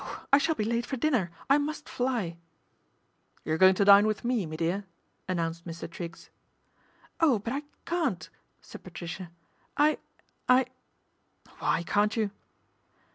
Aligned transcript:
I 0.33 0.39
shall 0.39 0.55
be 0.55 0.63
late 0.63 0.87
for 0.87 0.97
dinner, 0.97 1.29
I 1.47 1.59
must 1.59 1.87
fly!"" 1.87 2.37
You're 3.45 3.59
going 3.59 3.75
to 3.75 3.85
dine 3.85 4.07
with 4.07 4.25
me, 4.25 4.47
me 4.47 4.57
dear," 4.57 4.85
announced 5.29 5.67
Mr. 5.67 5.87
Triggs." 5.87 6.31
Oh, 7.21 7.37
but 7.37 7.53
I 7.53 7.61
can't," 7.85 8.27
said 8.61 8.81
Patricia;" 8.83 9.29
I 9.77 9.99
I 10.49 10.65
""Why 11.59 11.83
can't 11.83 12.17
you 12.17 12.31